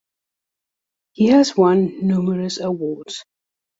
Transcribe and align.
He 1.11 1.27
has 1.27 1.55
won 1.55 2.07
numerous 2.07 2.59
awards. 2.59 3.23